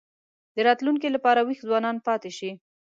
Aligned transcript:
د 0.55 0.57
راتلونکي 0.67 1.07
لپاره 1.15 1.39
وېښ 1.47 1.59
ځوانان 1.67 1.97
پاتې 2.07 2.31
شي. 2.37 2.51